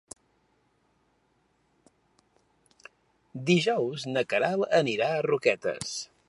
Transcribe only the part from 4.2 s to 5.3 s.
Queralt anirà a